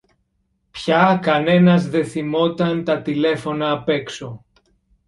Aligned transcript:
Πια 0.71 1.19
κανένας 1.21 1.89
δε 1.89 2.03
θυμόταν 2.03 2.83
τα 2.83 3.01
τηλέφωνα 3.01 3.71
απ’ 3.71 3.89
έξω 3.89 4.45